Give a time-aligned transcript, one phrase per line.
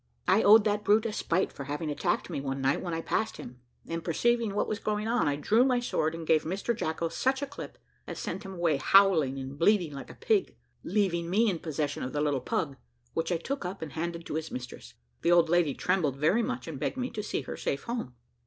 [0.27, 3.37] I owed that brute a spite for having attacked me one night when I passed
[3.37, 7.07] him, and perceiving what was going on, I drew my sword and gave Mr Jacko
[7.09, 7.77] such a clip,
[8.07, 12.13] as sent him away howling and bleeding like a pig, leaving me in possession of
[12.13, 12.77] the little pug,
[13.13, 14.95] which I took up and handed to his mistress.
[15.21, 18.15] The old lady trembled very much, and begged me to see her safe home.